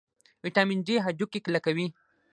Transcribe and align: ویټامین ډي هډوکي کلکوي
ویټامین 0.43 0.79
ډي 0.87 0.95
هډوکي 1.05 1.39
کلکوي 1.45 1.87